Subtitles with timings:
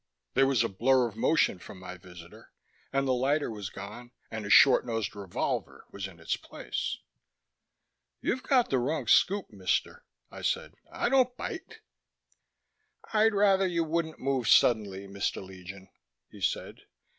[0.33, 2.51] There was a blur of motion from my visitor,
[2.91, 6.97] and the lighter was gone and a short nosed revolver was in its place.
[8.19, 10.73] "You've got the wrong scoop, mister," I said.
[10.91, 11.81] "I don't bite."
[13.13, 15.39] "I'd rather you wouldn't move suddenly, Mr.
[15.45, 15.87] Legion,"
[16.31, 16.87] he said.